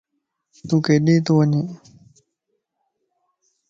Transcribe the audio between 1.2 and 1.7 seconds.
تو وڃي؟